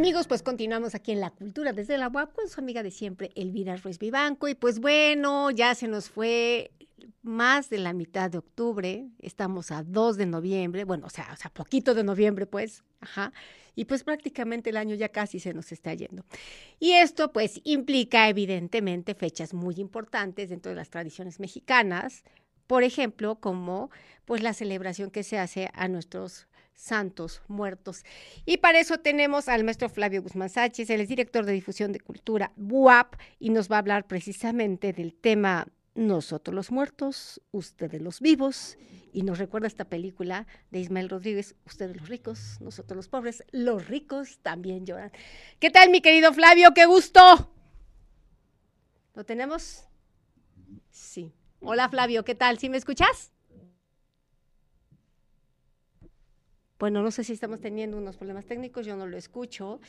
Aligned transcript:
Amigos, 0.00 0.26
pues 0.26 0.42
continuamos 0.42 0.94
aquí 0.94 1.12
en 1.12 1.20
La 1.20 1.28
Cultura 1.28 1.74
desde 1.74 1.98
la 1.98 2.08
UAP 2.08 2.34
con 2.34 2.48
su 2.48 2.58
amiga 2.58 2.82
de 2.82 2.90
siempre, 2.90 3.32
Elvira 3.34 3.76
Ruiz 3.76 3.98
Vivanco. 3.98 4.48
Y 4.48 4.54
pues 4.54 4.80
bueno, 4.80 5.50
ya 5.50 5.74
se 5.74 5.88
nos 5.88 6.08
fue 6.08 6.70
más 7.20 7.68
de 7.68 7.76
la 7.76 7.92
mitad 7.92 8.30
de 8.30 8.38
octubre, 8.38 9.10
estamos 9.18 9.70
a 9.70 9.82
2 9.82 10.16
de 10.16 10.24
noviembre, 10.24 10.84
bueno, 10.84 11.06
o 11.06 11.10
sea, 11.10 11.28
o 11.34 11.36
sea, 11.36 11.50
poquito 11.50 11.92
de 11.92 12.02
noviembre, 12.02 12.46
pues, 12.46 12.82
ajá, 13.00 13.34
y 13.76 13.84
pues 13.84 14.02
prácticamente 14.02 14.70
el 14.70 14.78
año 14.78 14.94
ya 14.94 15.10
casi 15.10 15.38
se 15.38 15.52
nos 15.52 15.70
está 15.70 15.92
yendo. 15.92 16.24
Y 16.78 16.92
esto 16.92 17.30
pues 17.30 17.60
implica 17.64 18.26
evidentemente 18.30 19.14
fechas 19.14 19.52
muy 19.52 19.74
importantes 19.74 20.48
dentro 20.48 20.70
de 20.70 20.76
las 20.76 20.88
tradiciones 20.88 21.40
mexicanas, 21.40 22.24
por 22.66 22.84
ejemplo, 22.84 23.34
como 23.38 23.90
pues 24.24 24.42
la 24.42 24.54
celebración 24.54 25.10
que 25.10 25.24
se 25.24 25.38
hace 25.38 25.68
a 25.74 25.88
nuestros 25.88 26.46
santos 26.80 27.42
muertos. 27.46 28.04
Y 28.46 28.56
para 28.56 28.80
eso 28.80 28.98
tenemos 28.98 29.48
al 29.48 29.64
maestro 29.64 29.88
Flavio 29.88 30.22
Guzmán 30.22 30.48
Sánchez, 30.48 30.88
él 30.90 31.02
es 31.02 31.08
director 31.08 31.44
de 31.44 31.52
difusión 31.52 31.92
de 31.92 32.00
cultura 32.00 32.52
BUAP 32.56 33.14
y 33.38 33.50
nos 33.50 33.70
va 33.70 33.76
a 33.76 33.80
hablar 33.80 34.06
precisamente 34.06 34.92
del 34.92 35.14
tema 35.14 35.68
nosotros 35.94 36.54
los 36.54 36.70
muertos, 36.70 37.42
ustedes 37.50 38.00
los 38.00 38.20
vivos. 38.20 38.78
Y 39.12 39.22
nos 39.22 39.38
recuerda 39.38 39.66
esta 39.66 39.86
película 39.86 40.46
de 40.70 40.78
Ismael 40.78 41.08
Rodríguez, 41.08 41.56
ustedes 41.66 41.96
los 41.96 42.08
ricos, 42.08 42.58
nosotros 42.60 42.96
los 42.96 43.08
pobres, 43.08 43.44
los 43.50 43.88
ricos 43.88 44.38
también 44.40 44.86
lloran. 44.86 45.10
¿Qué 45.58 45.70
tal, 45.70 45.90
mi 45.90 46.00
querido 46.00 46.32
Flavio? 46.32 46.72
¡Qué 46.74 46.86
gusto! 46.86 47.52
¿Lo 49.14 49.24
tenemos? 49.24 49.84
Sí. 50.90 51.34
Hola, 51.60 51.88
Flavio, 51.88 52.24
¿qué 52.24 52.36
tal? 52.36 52.58
¿Sí 52.58 52.68
me 52.68 52.76
escuchas? 52.76 53.32
Bueno, 56.80 57.02
no 57.02 57.10
sé 57.10 57.24
si 57.24 57.34
estamos 57.34 57.60
teniendo 57.60 57.98
unos 57.98 58.16
problemas 58.16 58.46
técnicos, 58.46 58.86
yo 58.86 58.96
no 58.96 59.06
lo 59.06 59.18
escucho, 59.18 59.80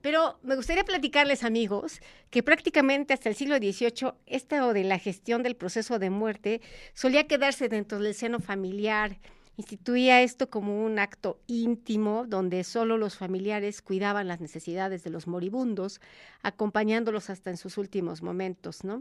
pero 0.00 0.38
me 0.44 0.54
gustaría 0.54 0.84
platicarles, 0.84 1.42
amigos, 1.42 2.00
que 2.30 2.44
prácticamente 2.44 3.12
hasta 3.12 3.28
el 3.28 3.34
siglo 3.34 3.56
XVIII, 3.56 4.12
esto 4.26 4.72
de 4.72 4.84
la 4.84 5.00
gestión 5.00 5.42
del 5.42 5.56
proceso 5.56 5.98
de 5.98 6.10
muerte 6.10 6.60
solía 6.94 7.26
quedarse 7.26 7.68
dentro 7.68 7.98
del 7.98 8.14
seno 8.14 8.38
familiar. 8.38 9.18
Instituía 9.56 10.22
esto 10.22 10.48
como 10.48 10.84
un 10.84 11.00
acto 11.00 11.40
íntimo 11.48 12.24
donde 12.28 12.62
solo 12.62 12.98
los 12.98 13.16
familiares 13.16 13.82
cuidaban 13.82 14.28
las 14.28 14.40
necesidades 14.40 15.02
de 15.02 15.10
los 15.10 15.26
moribundos, 15.26 16.00
acompañándolos 16.42 17.30
hasta 17.30 17.50
en 17.50 17.56
sus 17.56 17.78
últimos 17.78 18.22
momentos, 18.22 18.84
¿no? 18.84 19.00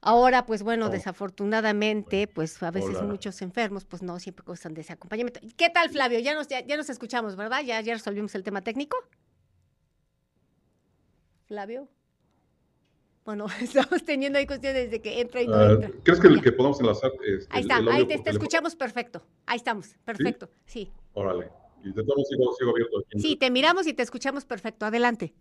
Ahora, 0.00 0.46
pues 0.46 0.62
bueno, 0.62 0.86
oh. 0.86 0.90
desafortunadamente, 0.90 2.28
pues 2.28 2.62
a 2.62 2.70
veces 2.70 3.02
muchos 3.02 3.40
enfermos, 3.42 3.84
pues 3.84 4.02
no 4.02 4.18
siempre 4.18 4.44
gustan 4.46 4.74
de 4.74 4.82
ese 4.82 4.92
acompañamiento. 4.92 5.40
¿Qué 5.56 5.70
tal, 5.70 5.90
Flavio? 5.90 6.18
Ya 6.20 6.34
nos, 6.34 6.48
ya, 6.48 6.76
nos 6.76 6.90
escuchamos, 6.90 7.36
¿verdad? 7.36 7.62
¿Ya, 7.64 7.80
¿Ya 7.80 7.94
resolvimos 7.94 8.34
el 8.34 8.42
tema 8.42 8.60
técnico? 8.62 8.96
Flavio. 11.46 11.88
Bueno, 13.24 13.46
estamos 13.60 14.04
teniendo 14.04 14.38
ahí 14.38 14.46
cuestiones 14.46 14.90
de 14.90 15.00
que 15.00 15.20
entra 15.20 15.42
y 15.42 15.48
no 15.48 15.70
entra. 15.70 15.90
¿Crees 16.04 16.20
que, 16.20 16.28
el 16.28 16.42
que 16.42 16.52
podamos 16.52 16.80
enlazar? 16.80 17.10
Este, 17.26 17.54
ahí 17.54 17.62
está, 17.62 17.76
ahí 17.76 18.06
te, 18.06 18.30
escuchamos 18.30 18.76
perfecto. 18.76 19.22
Ahí 19.46 19.56
estamos, 19.56 19.96
perfecto, 20.04 20.50
sí. 20.66 20.92
Órale. 21.14 21.50
Y 21.82 21.88
Intentamos 21.88 22.28
sigo, 22.28 22.52
sigo 22.54 22.70
abierto 22.70 22.98
aquí. 22.98 23.20
Sí, 23.20 23.36
te 23.36 23.50
miramos 23.50 23.86
y 23.86 23.94
te 23.94 24.02
escuchamos 24.02 24.44
perfecto. 24.44 24.86
Adelante. 24.86 25.34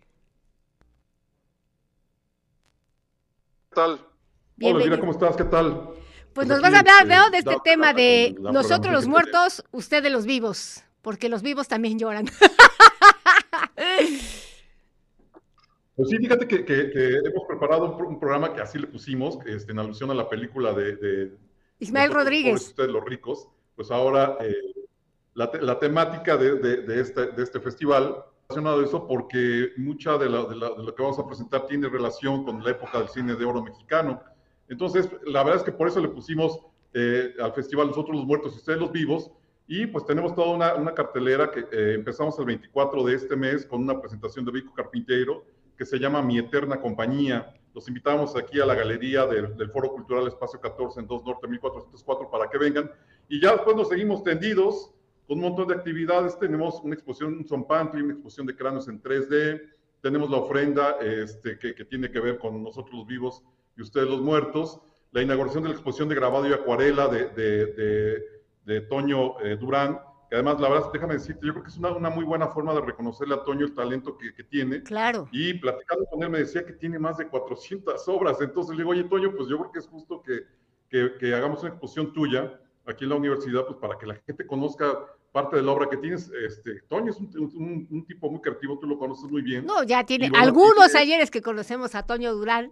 ¿Qué 3.70 3.76
tal? 3.76 4.15
Hola, 4.62 5.00
¿cómo 5.00 5.12
estás? 5.12 5.36
¿Qué 5.36 5.44
tal? 5.44 5.74
Pues, 5.74 5.98
pues 6.34 6.48
nos 6.48 6.62
vas 6.62 6.74
a 6.74 6.80
hablar, 6.80 7.08
¿no? 7.08 7.30
De 7.30 7.40
este 7.40 7.58
tema 7.64 7.94
de 7.94 8.36
nosotros 8.40 8.94
los 8.94 9.08
muertos, 9.08 9.64
ustedes 9.72 10.12
los 10.12 10.26
vivos, 10.26 10.84
porque 11.02 11.28
los 11.30 11.42
vivos 11.42 11.68
también 11.68 12.00
lloran. 12.00 12.26
Pues 15.98 16.10
sí, 16.10 16.18
fíjate 16.18 16.46
que, 16.46 17.22
hemos 17.24 17.48
preparado 17.48 17.96
un, 17.98 18.20
programa 18.20 18.54
que 18.54 18.60
así 18.60 18.78
le 18.78 18.86
pusimos, 18.86 19.40
este, 19.46 19.72
en 19.72 19.80
alusión 19.80 20.12
a 20.12 20.14
la 20.14 20.28
película 20.28 20.74
de, 20.74 21.32
Ismael 21.80 22.12
Rodríguez. 22.12 22.68
Ustedes 22.68 22.90
los 22.90 23.06
ricos. 23.06 23.48
Pues 23.78 23.92
ahora 23.92 24.38
eh, 24.42 24.54
la, 25.36 25.80
temática 25.80 26.36
de, 26.36 26.84
este, 27.00 27.28
de 27.28 27.42
este 27.42 27.62
festival 27.62 28.26
relacionado 28.50 28.82
a 28.82 28.84
eso 28.84 29.08
porque 29.08 29.72
mucha 29.78 30.18
de, 30.18 30.26
de, 30.26 30.30
lo 30.30 30.94
que 30.94 31.02
vamos 31.02 31.18
a 31.18 31.26
presentar 31.26 31.66
tiene 31.66 31.88
relación 31.88 32.44
con 32.44 32.62
la 32.62 32.72
época 32.72 33.00
del 33.00 33.08
cine 33.08 33.36
de 33.36 33.46
oro 33.46 33.64
mexicano. 33.64 34.22
Entonces, 34.68 35.10
la 35.26 35.44
verdad 35.44 35.62
es 35.62 35.64
que 35.64 35.72
por 35.72 35.88
eso 35.88 36.00
le 36.00 36.10
pusimos 36.10 36.60
eh, 36.94 37.34
al 37.42 37.54
festival 37.54 37.88
Nosotros 37.88 38.16
los 38.16 38.26
Muertos 38.26 38.54
y 38.54 38.58
Ustedes 38.58 38.80
los 38.80 38.92
Vivos. 38.92 39.32
Y 39.68 39.88
pues 39.88 40.06
tenemos 40.06 40.36
toda 40.36 40.56
una, 40.56 40.76
una 40.76 40.94
cartelera 40.94 41.50
que 41.50 41.62
eh, 41.72 41.94
empezamos 41.96 42.38
el 42.40 42.46
24 42.46 43.04
de 43.04 43.16
este 43.16 43.36
mes 43.36 43.66
con 43.66 43.82
una 43.82 44.00
presentación 44.00 44.46
de 44.46 44.52
Vico 44.52 44.74
Carpintero 44.74 45.44
que 45.78 45.86
se 45.86 45.98
llama 45.98 46.22
Mi 46.22 46.38
Eterna 46.38 46.80
Compañía. 46.80 47.54
Los 47.74 47.88
invitamos 47.88 48.36
aquí 48.36 48.62
a 48.62 48.66
la 48.66 48.76
galería 48.76 49.26
del, 49.26 49.70
Foro 49.72 49.92
Cultural 49.92 50.28
Espacio 50.28 50.62
14 50.62 51.02
en 51.02 51.08
2 51.08 51.26
Norte 51.26 51.48
1404 51.48 52.30
para 52.30 52.50
que 52.50 52.58
vengan. 52.58 52.90
Y 53.28 53.42
ya 53.42 53.52
después 53.52 53.76
nos 53.76 53.90
seguimos 53.90 54.24
tendidos 54.24 54.94
con 55.28 55.40
un 55.40 55.46
montón 55.46 55.68
de 55.68 55.76
actividades. 55.76 56.40
Tenemos 56.40 56.80
una 56.82 56.94
exposición, 56.94 57.34
un 57.34 57.46
zompantli, 57.46 58.02
una 58.02 58.14
exposición 58.14 58.48
de 58.48 58.56
cráneos 58.56 58.88
en 58.88 59.02
3D. 59.02 59.62
Tenemos 60.02 60.30
la 60.30 60.38
ofrenda 60.38 60.98
este, 61.02 61.60
que, 61.60 61.76
que 61.76 61.84
tiene 61.84 62.10
que 62.10 62.20
ver 62.22 62.38
con 62.38 62.64
nosotros 62.64 62.94
los 62.94 63.08
vivos 63.08 63.44
y 63.78 63.82
ustedes 63.82 64.08
los 64.08 64.22
muertos, 64.22 64.80
la 65.12 65.22
inauguración 65.22 65.64
de 65.64 65.70
la 65.70 65.76
exposición 65.76 66.10
de 66.10 66.16
grabado 66.16 66.48
y 66.48 66.54
acuarela 66.54 67.08
de, 67.08 67.30
de, 67.30 68.24
de, 68.66 68.82
Toño 68.82 69.40
eh, 69.42 69.56
Durán, 69.58 70.00
que 70.30 70.36
además, 70.36 70.60
la 70.60 70.70
verdad, 70.70 70.90
déjame 70.92 71.14
decirte, 71.14 71.46
yo 71.46 71.54
creo 71.54 71.64
que 71.64 71.70
es 71.70 71.78
una, 71.78 71.92
una 71.92 72.10
muy 72.10 72.26
buena 72.26 72.48
forma 72.48 72.74
de 72.74 72.82
reconocerle 72.82 73.36
a 73.36 73.44
Toño 73.44 73.66
el 73.66 73.74
talento 73.74 74.18
que, 74.18 74.34
que, 74.34 74.44
tiene. 74.44 74.84
Claro. 74.84 75.30
Y 75.32 75.54
platicando 75.54 76.06
con 76.06 76.24
él 76.24 76.30
me 76.30 76.40
decía 76.40 76.66
que 76.66 76.74
tiene 76.74 77.00
más 77.00 77.18
de 77.18 77.28
400 77.28 78.08
obras, 78.08 78.42
entonces 78.42 78.76
le 78.76 78.82
digo, 78.82 78.92
oye, 78.92 79.04
Toño, 79.04 79.34
pues 79.36 79.48
yo 79.48 79.58
creo 79.60 79.72
que 79.72 79.80
es 79.80 79.88
justo 79.88 80.22
que, 80.22 80.44
que, 80.90 81.18
que 81.20 81.34
hagamos 81.34 81.62
una 81.62 81.70
exposición 81.70 82.12
tuya 82.12 82.60
aquí 82.86 83.04
en 83.06 83.12
la 83.12 83.16
universidad, 83.16 83.66
pues 83.66 83.78
para 83.78 83.98
que 83.98 84.06
la 84.06 84.16
gente 84.16 84.46
conozca 84.46 84.94
parte 85.32 85.58
de 85.58 85.64
la 85.64 85.72
obra 85.74 85.90
que 85.90 85.98
tienes. 85.98 86.32
Este, 86.32 86.82
Toño 86.88 87.12
es 87.12 87.18
un, 87.18 87.88
un, 87.92 88.06
tipo 88.06 88.30
muy 88.30 88.40
creativo, 88.40 88.80
tú 88.80 88.88
lo 88.88 88.98
conoces 88.98 89.30
muy 89.30 89.42
bien. 89.42 89.66
No, 89.66 89.84
ya 89.84 90.06
tiene 90.06 90.32
algunos 90.34 90.96
ayeres 90.96 91.30
que 91.30 91.42
conocemos 91.42 91.94
a 91.94 92.04
Toño 92.04 92.34
Durán. 92.34 92.72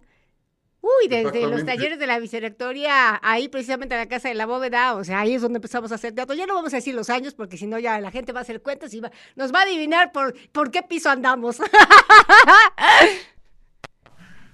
Uy, 0.84 1.08
desde 1.08 1.48
los 1.48 1.64
talleres 1.64 1.98
de 1.98 2.06
la 2.06 2.20
vicerrectoría, 2.20 3.18
ahí 3.24 3.48
precisamente 3.48 3.96
en 3.96 4.02
la 4.02 4.10
Casa 4.10 4.28
de 4.28 4.36
la 4.36 4.46
Bóveda, 4.46 4.96
o 4.96 5.06
sea, 5.06 5.22
ahí 5.22 5.34
es 5.34 5.42
donde 5.42 5.60
empezamos 5.60 5.94
a 5.94 5.96
hacer 5.96 6.14
teatro. 6.14 6.36
Ya 6.36 6.46
no 6.46 6.56
vamos 6.56 6.74
a 6.74 6.76
decir 6.76 6.94
los 6.94 7.10
años, 7.10 7.34
porque 7.34 7.56
si 7.56 7.68
no 7.68 7.80
ya 7.80 8.02
la 8.02 8.12
gente 8.12 8.34
va 8.34 8.40
a 8.40 8.42
hacer 8.42 8.62
cuentas 8.62 8.94
y 8.94 9.02
nos 9.38 9.54
va 9.54 9.60
a 9.60 9.64
adivinar 9.64 10.12
por, 10.12 10.34
por 10.52 10.72
qué 10.72 10.84
piso 10.84 11.10
andamos. 11.10 11.62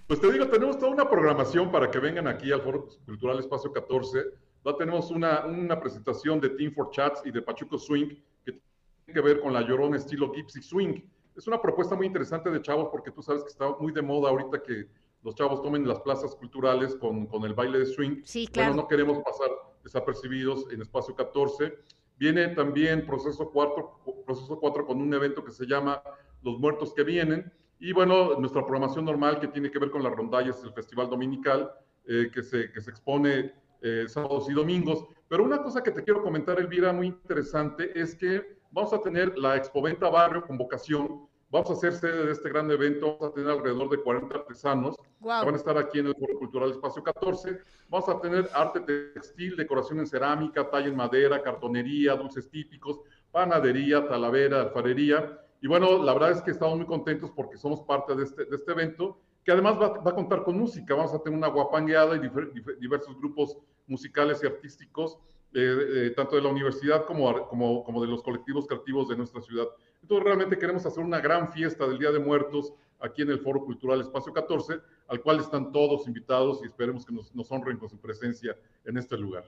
Pues 0.07 0.19
te 0.19 0.31
digo, 0.31 0.47
tenemos 0.47 0.79
toda 0.79 0.91
una 0.91 1.07
programación 1.07 1.71
para 1.71 1.91
que 1.91 1.99
vengan 1.99 2.27
aquí 2.27 2.51
al 2.51 2.63
Foro 2.63 2.87
Cultural 3.05 3.37
Espacio 3.37 3.71
14. 3.71 4.23
Ya 4.65 4.75
tenemos 4.75 5.11
una, 5.11 5.45
una 5.45 5.79
presentación 5.79 6.39
de 6.39 6.49
Team 6.49 6.73
for 6.73 6.89
Chats 6.89 7.21
y 7.25 7.31
de 7.31 7.43
Pachuco 7.43 7.77
Swing, 7.77 8.15
que 8.43 8.53
tiene 8.53 9.13
que 9.13 9.21
ver 9.21 9.39
con 9.39 9.53
la 9.53 9.61
llorona 9.61 9.97
estilo 9.97 10.33
Gypsy 10.33 10.63
Swing. 10.63 10.99
Es 11.37 11.45
una 11.45 11.61
propuesta 11.61 11.95
muy 11.95 12.07
interesante 12.07 12.49
de 12.49 12.59
chavos, 12.59 12.89
porque 12.91 13.11
tú 13.11 13.21
sabes 13.21 13.43
que 13.43 13.49
está 13.49 13.69
muy 13.79 13.91
de 13.91 14.01
moda 14.01 14.31
ahorita 14.31 14.63
que 14.63 14.87
los 15.23 15.35
chavos 15.35 15.61
tomen 15.61 15.87
las 15.87 15.99
plazas 15.99 16.35
culturales 16.35 16.95
con, 16.95 17.27
con 17.27 17.43
el 17.43 17.53
baile 17.53 17.79
de 17.79 17.85
swing. 17.85 18.21
Sí, 18.23 18.47
claro. 18.47 18.69
Bueno, 18.69 18.83
no 18.83 18.87
queremos 18.87 19.19
pasar 19.19 19.49
desapercibidos 19.83 20.65
en 20.71 20.81
espacio 20.81 21.15
14. 21.15 21.73
Viene 22.17 22.49
también 22.49 23.05
proceso 23.05 23.49
4, 23.49 24.23
proceso 24.25 24.59
4 24.59 24.85
con 24.85 25.01
un 25.01 25.13
evento 25.13 25.43
que 25.43 25.51
se 25.51 25.65
llama 25.65 26.01
Los 26.41 26.59
Muertos 26.59 26.93
que 26.93 27.03
Vienen. 27.03 27.51
Y 27.79 27.93
bueno, 27.93 28.37
nuestra 28.39 28.65
programación 28.65 29.05
normal 29.05 29.39
que 29.39 29.47
tiene 29.47 29.71
que 29.71 29.79
ver 29.79 29.89
con 29.89 30.03
las 30.03 30.13
rondallas, 30.13 30.61
el 30.63 30.73
Festival 30.73 31.09
Dominical, 31.09 31.71
eh, 32.05 32.29
que, 32.33 32.43
se, 32.43 32.71
que 32.71 32.81
se 32.81 32.89
expone 32.89 33.53
eh, 33.81 34.05
sábados 34.07 34.49
y 34.49 34.53
domingos. 34.53 35.05
Pero 35.29 35.43
una 35.43 35.61
cosa 35.61 35.81
que 35.81 35.91
te 35.91 36.03
quiero 36.03 36.21
comentar, 36.21 36.59
Elvira, 36.59 36.91
muy 36.91 37.07
interesante, 37.07 37.97
es 37.97 38.15
que 38.15 38.59
vamos 38.71 38.91
a 38.93 39.01
tener 39.01 39.37
la 39.37 39.55
Expoventa 39.55 40.09
Barrio 40.09 40.45
con 40.45 40.57
vocación 40.57 41.27
Vamos 41.51 41.71
a 41.71 41.73
hacer 41.73 41.93
sede 41.93 42.27
de 42.27 42.31
este 42.31 42.47
gran 42.49 42.69
evento, 42.69 43.17
vamos 43.17 43.31
a 43.31 43.33
tener 43.33 43.49
alrededor 43.49 43.89
de 43.89 44.03
40 44.03 44.35
artesanos 44.35 44.95
que 44.95 45.25
van 45.25 45.53
a 45.53 45.57
estar 45.57 45.75
aquí 45.79 45.97
en 45.97 46.05
el 46.05 46.15
Foro 46.15 46.37
Cultural 46.37 46.69
Espacio 46.69 47.01
14. 47.01 47.59
Vamos 47.89 48.07
a 48.07 48.21
tener 48.21 48.47
arte 48.53 48.81
textil, 48.81 49.55
decoración 49.55 49.97
en 49.97 50.05
cerámica, 50.05 50.69
talla 50.69 50.87
en 50.87 50.95
madera, 50.95 51.41
cartonería, 51.41 52.13
dulces 52.13 52.51
típicos, 52.51 52.99
panadería, 53.31 54.07
talavera, 54.07 54.61
alfarería. 54.61 55.39
Y 55.59 55.67
bueno, 55.67 56.03
la 56.03 56.13
verdad 56.13 56.31
es 56.31 56.41
que 56.43 56.51
estamos 56.51 56.77
muy 56.77 56.85
contentos 56.85 57.31
porque 57.31 57.57
somos 57.57 57.81
parte 57.81 58.15
de 58.15 58.25
este, 58.25 58.45
de 58.45 58.55
este 58.55 58.71
evento, 58.71 59.19
que 59.43 59.51
además 59.51 59.81
va, 59.81 59.97
va, 60.01 60.11
a 60.11 60.15
contar 60.15 60.43
con 60.43 60.55
música. 60.55 60.93
Vamos 60.93 61.15
a 61.15 61.23
tener 61.23 61.35
una 61.35 61.47
guapangueada 61.47 62.15
y 62.15 62.75
diversos 62.79 63.17
grupos 63.17 63.57
musicales 63.87 64.39
y 64.43 64.45
artísticos, 64.45 65.17
eh, 65.53 66.07
eh, 66.07 66.13
tanto 66.15 66.35
de 66.35 66.43
la 66.43 66.49
universidad 66.49 67.05
como, 67.05 67.47
como, 67.47 67.83
como 67.83 68.01
de 68.01 68.07
los 68.07 68.21
colectivos 68.21 68.67
creativos 68.67 69.09
de 69.09 69.17
nuestra 69.17 69.41
ciudad. 69.41 69.65
Entonces 70.01 70.23
realmente 70.23 70.57
queremos 70.57 70.85
hacer 70.85 71.03
una 71.03 71.19
gran 71.19 71.51
fiesta 71.51 71.87
del 71.87 71.97
Día 71.97 72.11
de 72.11 72.19
Muertos 72.19 72.73
aquí 72.99 73.23
en 73.23 73.31
el 73.31 73.39
Foro 73.39 73.65
Cultural 73.65 73.99
Espacio 73.99 74.31
14, 74.31 74.79
al 75.07 75.21
cual 75.21 75.39
están 75.39 75.71
todos 75.71 76.07
invitados 76.07 76.59
y 76.61 76.67
esperemos 76.67 77.05
que 77.05 77.13
nos, 77.13 77.33
nos, 77.33 77.51
honren 77.51 77.77
con 77.77 77.89
su 77.89 77.97
presencia 77.97 78.55
en 78.85 78.97
este 78.97 79.17
lugar. 79.17 79.43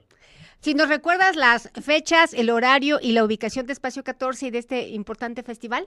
Si 0.58 0.74
nos 0.74 0.88
recuerdas 0.88 1.36
las 1.36 1.70
fechas, 1.82 2.34
el 2.34 2.50
horario 2.50 2.98
y 3.00 3.12
la 3.12 3.24
ubicación 3.24 3.66
de 3.66 3.72
Espacio 3.72 4.02
14 4.02 4.46
y 4.46 4.50
de 4.50 4.58
este 4.58 4.88
importante 4.88 5.42
festival. 5.42 5.86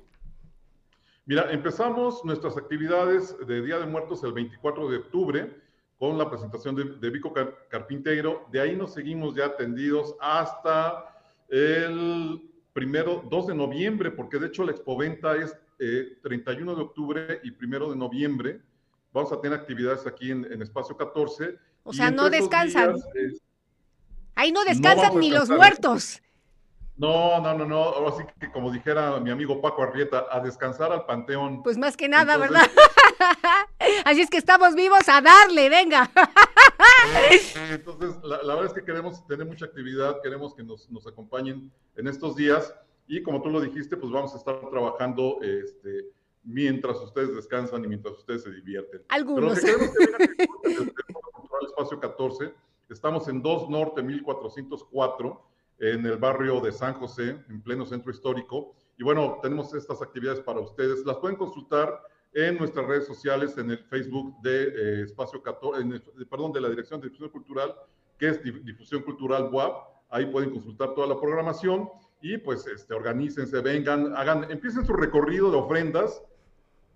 Mira, 1.26 1.52
empezamos 1.52 2.24
nuestras 2.24 2.56
actividades 2.56 3.36
de 3.48 3.64
Día 3.64 3.80
de 3.80 3.88
Muertos 3.88 4.24
el 4.24 4.32
24 4.32 4.90
de 4.90 4.98
octubre 4.98 5.65
con 5.98 6.18
la 6.18 6.30
presentación 6.30 6.76
de, 7.00 7.10
Vico 7.10 7.34
Carpintero. 7.70 8.48
De 8.52 8.60
ahí 8.60 8.76
nos 8.76 8.94
seguimos 8.94 9.36
ya 9.36 9.46
atendidos 9.46 10.16
hasta 10.20 11.06
el 11.48 12.42
primero, 12.74 13.24
2 13.30 13.48
de 13.48 13.56
noviembre, 13.56 14.12
porque 14.12 14.38
de 14.38 14.48
hecho 14.48 14.66
la 14.66 14.72
expoventa 14.72 15.36
es 15.36 15.56
31 16.22 16.72
eh, 16.72 16.76
de 16.76 16.82
octubre 16.82 17.40
y 17.44 17.52
primero 17.52 17.90
de 17.90 17.96
noviembre. 17.96 18.62
Vamos 19.14 19.32
a 19.32 19.40
tener 19.40 19.58
actividades 19.58 20.06
aquí 20.06 20.32
en, 20.32 20.62
Espacio 20.62 20.98
14. 20.98 21.58
O 21.84 21.94
sea, 21.94 22.12
no 22.12 22.30
descansan. 22.30 22.96
Ahí 24.36 24.52
no 24.52 24.66
descansan 24.66 25.18
ni 25.18 25.30
los 25.30 25.50
muertos. 25.50 26.22
No, 26.98 27.42
no, 27.42 27.54
no, 27.58 27.66
no. 27.66 28.08
Así 28.08 28.24
que 28.40 28.52
como 28.52 28.72
dijera 28.72 29.20
mi 29.20 29.30
amigo 29.30 29.62
Paco 29.62 29.84
Arrieta, 29.84 30.26
a 30.32 30.40
descansar 30.40 30.92
al 30.92 31.06
panteón. 31.06 31.62
Pues 31.62 31.78
más 31.78 31.98
que 31.98 32.08
nada, 32.08 32.38
¿verdad? 32.38 32.66
Así 34.06 34.22
es 34.22 34.30
que 34.30 34.38
estamos 34.38 34.76
vivos 34.76 35.08
a 35.10 35.22
darle, 35.22 35.70
venga. 35.70 36.10
Entonces, 37.70 38.16
la, 38.24 38.38
verdad 38.38 38.66
es 38.66 38.74
que 38.74 38.84
queremos 38.84 39.26
tener 39.28 39.46
mucha 39.46 39.66
actividad, 39.66 40.22
queremos 40.22 40.54
que 40.56 40.64
nos, 40.64 40.90
nos, 40.90 41.06
acompañen 41.06 41.72
en 41.96 42.08
estos 42.08 42.36
días 42.36 42.74
y 43.08 43.22
como 43.22 43.42
tú 43.42 43.50
lo 43.50 43.60
dijiste, 43.60 43.98
pues 43.98 44.12
vamos 44.12 44.34
a 44.34 44.38
estar 44.38 44.60
trabajando 44.70 45.40
este, 45.42 46.10
mientras 46.44 46.98
ustedes 46.98 47.36
descansan 47.36 47.84
y 47.84 47.88
mientras 47.88 48.18
ustedes 48.18 48.44
se 48.44 48.52
divierten. 48.52 49.02
Algunos. 49.10 49.60
Pero 49.60 49.78
lo 49.78 49.92
que 49.92 49.98
queremos 49.98 50.46
que 50.64 50.72
el 51.62 51.68
Espacio 51.68 52.00
14, 52.00 52.54
estamos 52.90 53.28
en 53.28 53.42
2 53.42 53.70
Norte 53.70 54.02
1404 54.02 55.55
en 55.80 56.06
el 56.06 56.18
barrio 56.18 56.62
de 56.62 56.72
San 56.72 56.94
José, 56.94 57.38
en 57.50 57.62
pleno 57.62 57.86
centro 57.86 58.12
histórico. 58.12 58.76
Y 58.98 59.04
bueno, 59.04 59.40
tenemos 59.42 59.74
estas 59.74 60.02
actividades 60.02 60.40
para 60.40 60.60
ustedes. 60.60 61.06
Las 61.06 61.18
pueden 61.18 61.38
consultar 61.38 62.02
en 62.34 62.58
nuestras 62.58 62.86
redes 62.86 63.08
sociales, 63.08 63.58
en 63.58 63.72
el 63.72 63.80
Facebook 63.80 64.42
de 64.42 64.64
eh, 64.64 65.02
Espacio 65.04 65.42
14, 65.42 65.84
perdón, 66.30 66.52
de 66.52 66.62
la 66.62 66.70
Dirección 66.70 67.00
de 67.00 67.08
Difusión 67.08 67.30
Cultural, 67.30 67.76
que 68.18 68.30
es 68.30 68.44
Difusión 68.44 69.04
Cultural 69.04 69.50
WAP. 69.52 69.76
Ahí 70.10 70.26
pueden 70.28 70.52
consultar 70.52 70.94
toda 70.94 71.08
la 71.08 71.20
programación 71.20 71.90
y 72.22 72.38
pues 72.38 72.66
este, 72.68 72.94
organícense, 72.94 73.60
vengan, 73.62 74.16
hagan, 74.16 74.50
empiecen 74.50 74.86
su 74.86 74.94
recorrido 74.94 75.52
de 75.52 75.58
ofrendas 75.58 76.24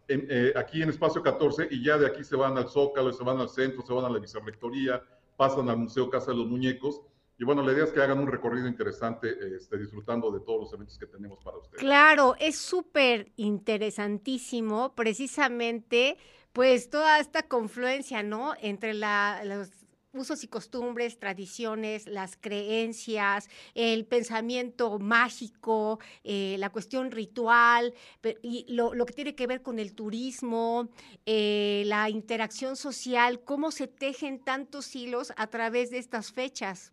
eh, 0.07 0.53
aquí 0.55 0.81
en 0.81 0.89
Espacio 0.89 1.21
14 1.21 1.67
y 1.69 1.83
ya 1.83 1.97
de 1.97 2.07
aquí 2.07 2.23
se 2.23 2.35
van 2.35 2.57
al 2.57 2.67
Zócalo, 2.67 3.11
se 3.13 3.23
van 3.23 3.37
al 3.37 3.49
centro, 3.49 3.81
se 3.83 3.93
van 3.93 4.05
a 4.05 4.09
la 4.09 4.19
vicerrectoría, 4.19 5.03
pasan 5.37 5.69
al 5.69 5.77
Museo 5.77 6.09
Casa 6.09 6.31
de 6.31 6.37
los 6.37 6.47
Muñecos 6.47 7.01
y 7.39 7.45
bueno, 7.45 7.63
la 7.63 7.71
idea 7.71 7.85
es 7.85 7.91
que 7.91 8.01
hagan 8.01 8.19
un 8.19 8.27
recorrido 8.27 8.67
interesante, 8.67 9.55
este, 9.55 9.77
disfrutando 9.77 10.29
de 10.29 10.41
todos 10.41 10.59
los 10.59 10.73
eventos 10.73 10.99
que 10.99 11.07
tenemos 11.07 11.39
para 11.41 11.57
ustedes. 11.57 11.79
Claro, 11.79 12.35
es 12.37 12.57
súper 12.57 13.31
interesantísimo, 13.37 14.93
precisamente, 14.93 16.17
pues 16.51 16.89
toda 16.89 17.17
esta 17.19 17.43
confluencia, 17.43 18.23
¿no? 18.23 18.55
Entre 18.59 18.93
la, 18.93 19.41
los 19.45 19.69
usos 20.13 20.43
y 20.43 20.47
costumbres, 20.47 21.19
tradiciones, 21.19 22.07
las 22.07 22.35
creencias, 22.35 23.47
el 23.75 24.05
pensamiento 24.05 24.97
mágico, 24.99 25.99
eh, 26.23 26.55
la 26.59 26.71
cuestión 26.71 27.11
ritual, 27.11 27.93
y 28.41 28.65
lo, 28.73 28.91
que 29.05 29.13
tiene 29.13 29.35
que 29.35 29.47
ver 29.47 29.61
con 29.61 29.79
el 29.79 29.93
turismo, 29.93 30.89
eh, 31.25 31.83
la 31.85 32.09
interacción 32.09 32.75
social, 32.75 33.43
cómo 33.43 33.71
se 33.71 33.87
tejen 33.87 34.39
tantos 34.39 34.95
hilos 34.95 35.31
a 35.37 35.47
través 35.47 35.91
de 35.91 35.99
estas 35.99 36.31
fechas, 36.31 36.91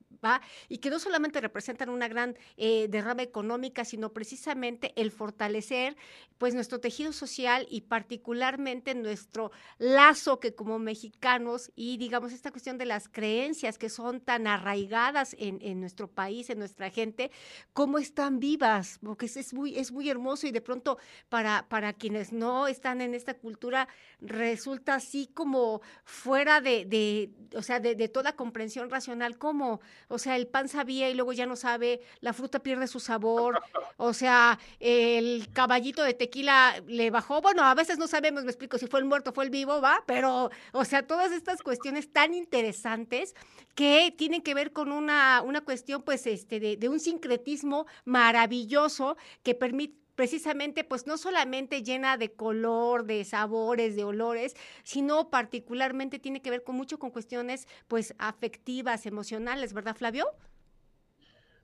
Y 0.68 0.78
que 0.78 0.90
no 0.90 0.98
solamente 0.98 1.40
representan 1.40 1.88
una 1.88 2.08
gran 2.08 2.36
eh, 2.56 2.88
derrama 2.88 3.22
económica, 3.22 3.84
sino 3.84 4.12
precisamente 4.12 4.92
el 4.96 5.10
fortalecer 5.10 5.96
pues 6.38 6.54
nuestro 6.54 6.80
tejido 6.80 7.12
social 7.12 7.66
y 7.70 7.82
particularmente 7.82 8.94
nuestro 8.94 9.50
lazo 9.78 10.38
que 10.40 10.54
como 10.54 10.78
mexicanos 10.78 11.72
y 11.74 11.96
digamos 11.96 12.32
esta 12.32 12.50
cuestión 12.50 12.78
de 12.78 12.86
las 12.86 13.08
creencias 13.08 13.78
que 13.78 13.88
son 13.88 14.20
tan 14.20 14.46
arraigadas 14.46 15.34
en, 15.38 15.80
nuestro 15.80 16.08
país, 16.08 16.50
en 16.50 16.58
nuestra 16.58 16.90
gente, 16.90 17.30
cómo 17.72 17.98
están 17.98 18.38
vivas, 18.38 18.98
porque 19.02 19.26
es, 19.26 19.54
muy, 19.54 19.78
es 19.78 19.92
muy 19.92 20.10
hermoso 20.10 20.46
y 20.46 20.52
de 20.52 20.60
pronto 20.60 20.98
para, 21.28 21.66
para 21.68 21.92
quienes 21.92 22.32
no 22.32 22.66
están 22.66 23.00
en 23.00 23.14
esta 23.14 23.34
cultura 23.34 23.88
resulta 24.20 24.94
así 24.94 25.28
como 25.32 25.80
fuera 26.04 26.60
de, 26.60 27.30
o 27.54 27.62
sea, 27.62 27.80
de, 27.80 28.08
toda 28.08 28.36
comprensión 28.36 28.90
racional, 28.90 29.38
como, 29.38 29.80
o 30.08 30.18
sea, 30.18 30.36
el 30.36 30.46
pan 30.46 30.68
sabía 30.68 31.08
y 31.10 31.14
luego 31.14 31.32
ya 31.32 31.46
no 31.46 31.56
sabe, 31.56 32.00
la 32.20 32.32
fruta 32.32 32.60
pierde 32.60 32.86
su 32.86 33.00
sabor, 33.00 33.60
o 33.96 34.12
sea, 34.12 34.58
el 34.80 35.48
caballito 35.52 36.02
de 36.02 36.14
tequila 36.14 36.82
le 36.86 37.10
bajó, 37.10 37.40
bueno, 37.40 37.62
a 37.64 37.74
veces 37.74 37.98
no 37.98 38.06
sabemos, 38.06 38.44
me 38.44 38.50
explico, 38.50 38.78
si 38.78 38.86
fue 38.86 39.00
el 39.00 39.06
muerto, 39.06 39.32
fue 39.32 39.44
el 39.44 39.50
vivo, 39.50 39.80
va, 39.80 40.02
pero, 40.06 40.50
o 40.72 40.84
sea, 40.84 41.06
todas 41.06 41.32
estas 41.32 41.62
cuestiones 41.62 42.12
tan 42.12 42.34
interesantes 42.34 43.34
que 43.74 44.14
tienen 44.16 44.42
que 44.42 44.54
ver 44.54 44.72
con 44.72 44.92
una, 44.92 45.42
una 45.42 45.60
cuestión, 45.60 46.02
pues, 46.02 46.26
este, 46.26 46.60
de, 46.60 46.88
un 46.88 47.00
sincretismo 47.00 47.86
maravilloso 48.04 49.16
que 49.42 49.54
permite 49.54 50.05
precisamente, 50.16 50.82
pues 50.82 51.06
no 51.06 51.16
solamente 51.18 51.82
llena 51.82 52.16
de 52.16 52.32
color, 52.32 53.04
de 53.04 53.24
sabores, 53.24 53.94
de 53.94 54.02
olores, 54.02 54.56
sino 54.82 55.30
particularmente 55.30 56.18
tiene 56.18 56.42
que 56.42 56.50
ver 56.50 56.64
con 56.64 56.74
mucho 56.74 56.98
con 56.98 57.10
cuestiones, 57.10 57.68
pues, 57.86 58.14
afectivas, 58.18 59.06
emocionales, 59.06 59.72
¿verdad, 59.72 59.94
Flavio? 59.94 60.26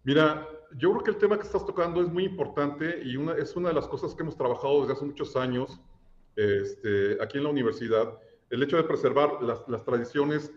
Mira, 0.05 0.47
yo 0.77 0.91
creo 0.93 1.03
que 1.03 1.11
el 1.13 1.19
tema 1.19 1.39
que 1.39 1.47
estás 1.47 1.65
tocando 1.65 2.01
es 2.03 2.09
muy 2.09 2.25
importante 2.25 3.03
y 3.05 3.17
es 3.39 3.57
una 3.57 3.69
de 3.69 3.75
las 3.75 3.89
cosas 3.89 4.15
que 4.15 4.23
hemos 4.23 4.37
trabajado 4.37 4.81
desde 4.81 4.95
hace 4.95 5.05
muchos 5.05 5.37
años 5.37 5.81
este, 6.37 7.19
aquí 7.23 7.39
en 7.39 7.45
la 7.45 7.51
universidad, 7.51 8.19
el 8.51 8.63
hecho 8.63 8.77
de 8.77 8.85
preservar 8.85 9.43
las, 9.43 9.67
las 9.69 9.85
tradiciones 9.85 10.53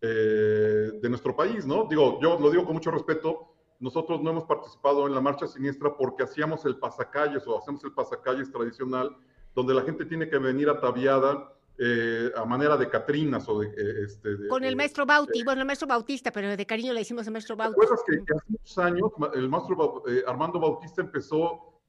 eh, 0.00 0.90
de 1.00 1.08
nuestro 1.08 1.34
país, 1.36 1.66
¿no? 1.66 1.86
Digo, 1.88 2.18
yo 2.20 2.38
lo 2.38 2.50
digo 2.50 2.64
con 2.64 2.74
mucho 2.74 2.90
respeto, 2.90 3.53
nosotros 3.80 4.22
no 4.22 4.30
hemos 4.30 4.44
participado 4.44 5.06
en 5.06 5.14
la 5.14 5.20
marcha 5.20 5.46
siniestra 5.46 5.96
porque 5.96 6.22
hacíamos 6.22 6.64
el 6.64 6.76
pasacalles 6.76 7.46
o 7.46 7.58
hacemos 7.58 7.82
el 7.84 7.92
pasacalles 7.92 8.50
tradicional, 8.50 9.16
donde 9.54 9.74
la 9.74 9.82
gente 9.82 10.04
tiene 10.04 10.28
que 10.28 10.38
venir 10.38 10.68
ataviada 10.68 11.52
eh, 11.78 12.30
a 12.36 12.44
manera 12.44 12.76
de 12.76 12.88
Catrinas 12.88 13.48
o 13.48 13.60
de... 13.60 13.68
Eh, 13.68 14.04
este, 14.04 14.48
Con 14.48 14.64
el 14.64 14.76
maestro 14.76 15.04
Bauti, 15.06 15.42
bueno, 15.42 15.62
el 15.62 15.66
maestro 15.66 15.88
Bautista, 15.88 16.30
pero 16.30 16.56
de 16.56 16.66
cariño 16.66 16.92
le 16.92 17.00
hicimos 17.00 17.26
el 17.26 17.32
maestro 17.32 17.56
Bauti. 17.56 17.78
¿Te 17.78 17.84
acuerdas 17.84 18.04
que, 18.06 18.34
hace 18.34 18.44
muchos 18.48 18.78
años 18.78 19.10
el 19.34 19.48
maestro 19.48 20.02
Armando 20.26 20.60
Bautista 20.60 21.02
empezó 21.02 21.80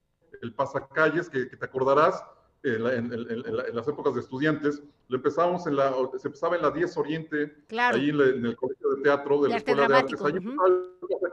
el 0.41 0.53
pasacalles, 0.53 1.29
que, 1.29 1.47
que 1.47 1.55
te 1.55 1.65
acordarás, 1.65 2.23
en, 2.65 3.75
las 3.75 3.87
épocas 3.87 4.15
de 4.15 4.21
estudiantes, 4.21 4.81
lo 5.07 5.17
empezábamos 5.17 5.67
en 5.67 5.75
la, 5.75 5.93
se 6.17 6.27
empezaba 6.27 6.55
en 6.55 6.63
la 6.63 6.71
10 6.71 6.97
Oriente, 6.97 7.55
ahí 7.71 8.09
en, 8.09 8.45
el 8.45 8.55
colegio 8.55 8.95
de 8.95 9.03
teatro 9.03 9.41
de, 9.43 9.49
la 9.49 9.57
Escuela 9.57 9.87
de 9.87 9.95
Artes, 9.95 10.21
ahí 10.21 10.33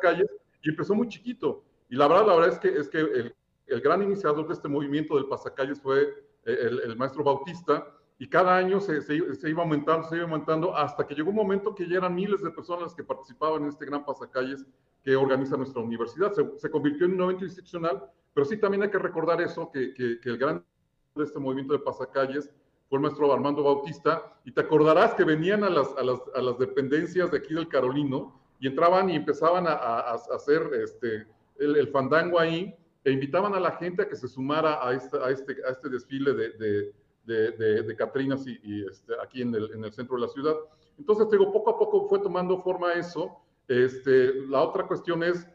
calle, 0.01 0.27
y 0.63 0.71
empezó 0.71 0.95
muy 0.95 1.09
chiquito. 1.09 1.65
Y 1.89 1.97
la 1.97 2.09
verdad, 2.09 2.27
la 2.27 2.35
verdad 2.35 2.53
es 2.53 2.59
que, 2.59 2.69
es 2.79 2.89
que 2.89 2.99
el, 2.99 3.35
el 3.67 3.81
gran 3.81 4.03
iniciador 4.03 4.47
de 4.47 4.55
este 4.55 4.69
movimiento 4.69 5.17
del 5.17 5.27
pasacalles 5.27 5.81
fue 5.81 6.03
eh, 6.45 6.59
el, 6.61 6.81
el 6.81 6.97
maestro 6.97 7.25
Bautista, 7.25 7.87
y 8.19 8.29
cada 8.29 8.57
año 8.57 8.79
se, 8.79 9.01
se, 9.03 9.35
se, 9.35 9.51
iba 9.51 9.63
aumentando, 9.63 10.09
se 10.09 10.17
iba 10.17 10.25
aumentando, 10.25 10.77
hasta 10.77 11.05
que 11.07 11.15
llegó 11.15 11.31
un 11.31 11.37
momento 11.37 11.75
que 11.75 11.89
ya 11.89 11.97
eran 11.97 12.15
miles 12.15 12.41
de 12.43 12.51
personas 12.51 12.95
que 12.95 13.03
participaban 13.03 13.63
en 13.63 13.69
este 13.71 13.85
gran 13.85 14.05
pasacalles 14.05 14.65
que 15.03 15.17
organiza 15.17 15.57
nuestra 15.57 15.83
universidad. 15.83 16.33
Se, 16.33 16.47
se 16.57 16.71
convirtió 16.71 17.07
en 17.07 17.15
un 17.15 17.23
evento 17.23 17.45
institucional, 17.45 18.05
pero 18.33 18.45
sí 18.45 18.59
también 18.59 18.85
hay 18.85 18.91
que 18.91 18.99
recordar 18.99 19.41
eso, 19.41 19.71
que, 19.73 19.93
que, 19.93 20.21
que 20.21 20.29
el 20.29 20.39
gran 20.39 20.65
de 21.15 21.25
este 21.25 21.39
movimiento 21.39 21.75
de 21.75 21.81
pasacalles 21.81 22.51
fue 22.89 22.99
el 22.99 23.03
maestro 23.03 23.33
Armando 23.33 23.63
Bautista, 23.63 24.35
y 24.45 24.53
te 24.53 24.61
acordarás 24.61 25.15
que 25.15 25.25
venían 25.25 25.65
a 25.65 25.71
las, 25.71 25.89
a 25.97 26.03
las, 26.03 26.21
a 26.35 26.43
las 26.43 26.59
dependencias 26.59 27.31
de 27.31 27.39
aquí 27.39 27.55
del 27.55 27.69
Carolino 27.69 28.39
y 28.61 28.67
entraban 28.67 29.09
y 29.09 29.17
empezaban 29.17 29.67
a, 29.67 30.01
hacer 30.35 30.71
este, 30.75 31.27
el, 31.59 31.89
fandango 31.89 32.39
ahí 32.39 32.75
e 33.05 33.11
invitaban 33.11 33.55
a 33.55 33.61
la 33.61 33.73
gente 33.73 34.03
a 34.03 34.09
que 34.09 34.17
se 34.17 34.29
sumara 34.29 34.87
a 34.87 34.93
este, 34.93 35.19
a 35.19 35.31
este, 35.31 35.57
a 35.67 35.71
este 35.71 35.89
desfile 35.89 36.33
de, 36.35 36.93
de, 37.25 37.83
de, 37.83 37.97
Catrinas 37.97 38.47
y, 38.47 38.87
este, 38.87 39.15
aquí 39.23 39.43
en 39.43 39.55
el, 39.55 39.73
en 39.73 39.85
el, 39.85 39.93
centro 39.93 40.17
de 40.17 40.23
la 40.23 40.29
ciudad. 40.29 40.55
Entonces, 40.99 41.31
digo, 41.31 41.53
poco 41.53 41.71
a 41.71 41.79
poco 41.79 42.09
fue 42.09 42.19
tomando 42.21 42.61
forma 42.63 42.93
eso. 42.93 43.39
Este, 43.69 44.35
la 44.49 44.63
otra 44.63 44.87
cuestión 44.87 45.23
es 45.23 45.49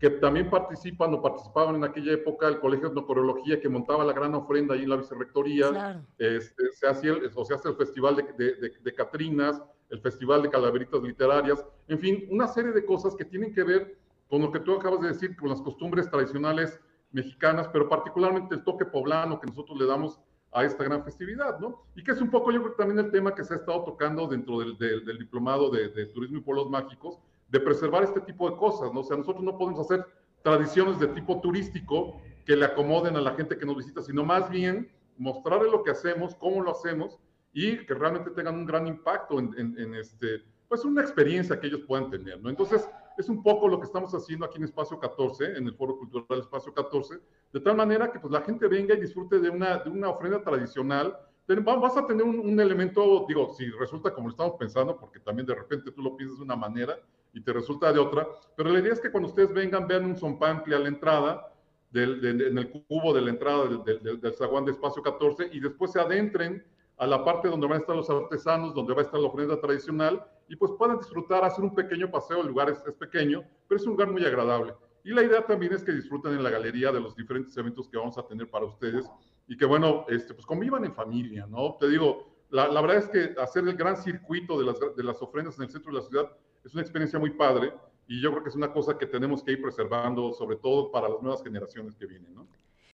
que 0.00 0.08
también 0.08 0.48
participan 0.48 1.12
o 1.12 1.20
participaban 1.20 1.76
en 1.76 1.84
aquella 1.84 2.14
época 2.14 2.48
el 2.48 2.58
Colegio 2.58 2.88
de 2.88 2.92
Etnocoreología 2.92 3.60
que 3.60 3.68
montaba 3.68 4.02
la 4.02 4.14
gran 4.14 4.34
ofrenda 4.34 4.74
ahí 4.74 4.84
en 4.84 4.88
la 4.88 4.96
vicerrectoría. 4.96 6.02
Este, 6.16 6.72
se, 6.72 6.88
hacía 6.88 7.12
el, 7.12 7.30
o 7.34 7.44
se 7.44 7.52
hace 7.52 7.68
el 7.68 7.76
Festival 7.76 8.16
de, 8.16 8.22
de, 8.32 8.72
de, 8.82 8.94
Catrinas, 8.94 9.62
el 9.90 10.00
Festival 10.00 10.42
de 10.42 10.48
Calaveritas 10.48 11.02
Literarias, 11.02 11.62
en 11.86 11.98
fin, 11.98 12.26
una 12.30 12.48
serie 12.48 12.72
de 12.72 12.82
cosas 12.86 13.14
que 13.14 13.26
tienen 13.26 13.52
que 13.52 13.62
ver 13.62 13.98
con 14.30 14.40
lo 14.40 14.50
que 14.50 14.60
tú 14.60 14.74
acabas 14.74 15.02
de 15.02 15.08
decir, 15.08 15.36
con 15.36 15.50
las 15.50 15.60
costumbres 15.60 16.08
tradicionales 16.08 16.80
mexicanas, 17.12 17.68
pero 17.68 17.86
particularmente 17.86 18.54
el 18.54 18.64
toque 18.64 18.86
poblano 18.86 19.38
que 19.38 19.48
nosotros 19.48 19.78
le 19.78 19.84
damos 19.84 20.18
a 20.52 20.64
esta 20.64 20.82
gran 20.82 21.04
festividad, 21.04 21.60
¿no? 21.60 21.82
Y 21.94 22.02
que 22.02 22.12
es 22.12 22.20
un 22.22 22.30
poco, 22.30 22.50
yo 22.52 22.62
creo, 22.62 22.74
también 22.74 22.98
el 22.98 23.10
tema 23.10 23.34
que 23.34 23.44
se 23.44 23.52
ha 23.52 23.58
estado 23.58 23.84
tocando 23.84 24.26
dentro 24.26 24.60
del, 24.60 24.78
del, 24.78 25.04
del 25.04 25.18
diplomado 25.18 25.70
de, 25.70 25.88
de, 25.88 26.06
Turismo 26.06 26.38
y 26.38 26.40
Pueblos 26.40 26.70
Mágicos, 26.70 27.18
de 27.50 27.60
preservar 27.60 28.04
este 28.04 28.20
tipo 28.20 28.48
de 28.48 28.56
cosas, 28.56 28.92
¿no? 28.92 29.00
O 29.00 29.04
sea, 29.04 29.16
nosotros 29.16 29.44
no 29.44 29.58
podemos 29.58 29.80
hacer 29.80 30.06
tradiciones 30.42 30.98
de 30.98 31.08
tipo 31.08 31.40
turístico 31.40 32.20
que 32.46 32.56
le 32.56 32.64
acomoden 32.64 33.16
a 33.16 33.20
la 33.20 33.34
gente 33.34 33.58
que 33.58 33.66
nos 33.66 33.76
visita, 33.76 34.02
sino 34.02 34.24
más 34.24 34.48
bien 34.48 34.90
mostrarles 35.18 35.70
lo 35.70 35.82
que 35.82 35.90
hacemos, 35.90 36.34
cómo 36.36 36.62
lo 36.62 36.70
hacemos 36.70 37.18
y 37.52 37.84
que 37.84 37.94
realmente 37.94 38.30
tengan 38.30 38.54
un 38.54 38.66
gran 38.66 38.86
impacto 38.86 39.38
en, 39.38 39.54
en, 39.56 39.94
este, 39.94 40.42
pues 40.68 40.84
una 40.84 41.02
experiencia 41.02 41.60
que 41.60 41.66
ellos 41.66 41.82
puedan 41.86 42.08
tener, 42.10 42.40
¿no? 42.40 42.48
Entonces, 42.48 42.88
es 43.18 43.28
un 43.28 43.42
poco 43.42 43.68
lo 43.68 43.78
que 43.78 43.86
estamos 43.86 44.14
haciendo 44.14 44.46
aquí 44.46 44.56
en 44.56 44.64
Espacio 44.64 44.98
14, 44.98 45.58
en 45.58 45.66
el 45.66 45.74
Foro 45.74 45.98
Cultural 45.98 46.40
Espacio 46.40 46.72
14, 46.72 47.18
de 47.52 47.60
tal 47.60 47.76
manera 47.76 48.10
que 48.10 48.20
pues 48.20 48.32
la 48.32 48.40
gente 48.40 48.66
venga 48.68 48.94
y 48.94 49.00
disfrute 49.00 49.40
de 49.40 49.50
una, 49.50 49.78
de 49.78 49.90
una 49.90 50.08
ofrenda 50.08 50.42
tradicional. 50.42 51.18
Vas 51.46 51.96
a 51.96 52.06
tener 52.06 52.22
un, 52.22 52.38
un, 52.38 52.60
elemento, 52.60 53.26
digo, 53.26 53.52
si 53.54 53.68
resulta 53.70 54.14
como 54.14 54.28
lo 54.28 54.30
estamos 54.30 54.54
pensando, 54.56 54.96
porque 54.96 55.18
también 55.18 55.46
de 55.46 55.56
repente 55.56 55.90
tú 55.90 56.00
lo 56.00 56.16
piensas 56.16 56.38
de 56.38 56.44
una 56.44 56.54
manera 56.54 56.96
y 57.32 57.42
te 57.42 57.52
resulta 57.52 57.92
de 57.92 57.98
otra, 57.98 58.26
pero 58.56 58.70
la 58.70 58.80
idea 58.80 58.92
es 58.92 59.00
que 59.00 59.10
cuando 59.10 59.28
ustedes 59.28 59.52
vengan, 59.52 59.86
vean 59.86 60.04
un 60.04 60.16
zompantli 60.16 60.74
a 60.74 60.78
la 60.78 60.88
entrada, 60.88 61.46
del, 61.90 62.24
en 62.24 62.56
el 62.56 62.70
cubo 62.70 63.12
de 63.12 63.20
la 63.20 63.30
entrada 63.30 63.64
del, 63.66 64.00
del, 64.02 64.20
del 64.20 64.34
zaguán 64.34 64.64
de 64.64 64.72
Espacio 64.72 65.02
14 65.02 65.50
y 65.52 65.58
después 65.58 65.90
se 65.90 66.00
adentren 66.00 66.64
a 67.00 67.06
la 67.06 67.24
parte 67.24 67.48
donde 67.48 67.66
van 67.66 67.78
a 67.78 67.80
estar 67.80 67.96
los 67.96 68.10
artesanos, 68.10 68.74
donde 68.74 68.92
va 68.92 69.00
a 69.00 69.04
estar 69.04 69.18
la 69.18 69.28
ofrenda 69.28 69.58
tradicional, 69.58 70.22
y 70.48 70.56
pues 70.56 70.72
puedan 70.76 70.98
disfrutar, 70.98 71.42
hacer 71.44 71.64
un 71.64 71.74
pequeño 71.74 72.10
paseo, 72.10 72.42
el 72.42 72.48
lugar 72.48 72.68
es, 72.68 72.82
es, 72.86 72.94
pequeño, 72.94 73.42
pero 73.66 73.80
es 73.80 73.86
un 73.86 73.92
lugar 73.92 74.10
muy 74.10 74.22
agradable. 74.22 74.74
Y 75.02 75.14
la 75.14 75.22
idea 75.22 75.46
también 75.46 75.72
es 75.72 75.82
que 75.82 75.92
disfruten 75.92 76.32
en 76.32 76.42
la 76.42 76.50
galería 76.50 76.92
de 76.92 77.00
los 77.00 77.16
diferentes 77.16 77.56
eventos 77.56 77.88
que 77.88 77.96
vamos 77.96 78.18
a 78.18 78.26
tener 78.26 78.50
para 78.50 78.66
ustedes, 78.66 79.06
y 79.48 79.56
que 79.56 79.64
bueno, 79.64 80.04
este, 80.10 80.34
pues 80.34 80.44
convivan 80.44 80.84
en 80.84 80.94
familia, 80.94 81.46
¿no? 81.46 81.78
Te 81.80 81.88
digo, 81.88 82.44
la, 82.50 82.68
la 82.68 82.82
verdad 82.82 82.98
es 82.98 83.08
que 83.08 83.40
hacer 83.40 83.66
el 83.66 83.76
gran 83.76 83.96
circuito 83.96 84.58
de 84.58 84.66
las, 84.66 84.78
de 84.94 85.02
las 85.02 85.22
ofrendas 85.22 85.56
en 85.56 85.64
el 85.64 85.70
centro 85.70 85.92
de 85.92 86.00
la 86.00 86.04
ciudad 86.04 86.30
es 86.64 86.72
una 86.72 86.82
experiencia 86.82 87.18
muy 87.18 87.30
padre, 87.30 87.72
y 88.06 88.20
yo 88.20 88.30
creo 88.30 88.42
que 88.42 88.48
es 88.48 88.56
una 88.56 88.72
cosa 88.72 88.98
que 88.98 89.06
tenemos 89.06 89.42
que 89.42 89.52
ir 89.52 89.62
preservando, 89.62 90.32
sobre 90.32 90.56
todo 90.56 90.90
para 90.90 91.08
las 91.08 91.22
nuevas 91.22 91.42
generaciones 91.42 91.94
que 91.94 92.06
vienen, 92.06 92.34
¿no? 92.34 92.48